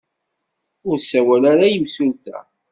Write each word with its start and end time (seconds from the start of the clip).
Ur 0.89 0.97
ssawal 0.99 1.43
ara 1.51 1.65
i 1.69 1.71
yimsulta. 1.73 2.37